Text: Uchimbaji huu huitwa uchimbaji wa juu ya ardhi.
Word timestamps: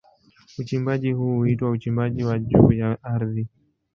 Uchimbaji 0.59 1.11
huu 1.11 1.35
huitwa 1.37 1.69
uchimbaji 1.71 2.23
wa 2.23 2.39
juu 2.39 2.71
ya 2.71 3.03
ardhi. 3.03 3.47